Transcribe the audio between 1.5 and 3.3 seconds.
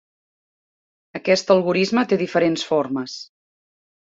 algorisme té diferents formes.